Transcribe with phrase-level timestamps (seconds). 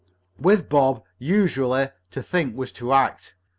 [0.39, 3.35] With Bob, usually, to think was to act.